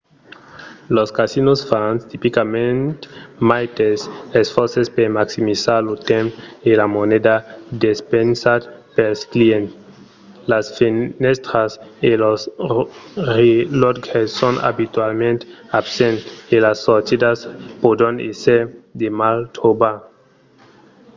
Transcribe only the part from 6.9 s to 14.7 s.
moneda despensats pels clients. las fenèstras e los relòtges son